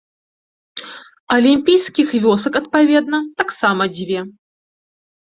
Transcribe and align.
Алімпійскіх 1.35 2.07
вёсак, 2.23 2.53
адпаведна, 2.61 3.19
таксама 3.43 3.83
дзве. 3.97 4.19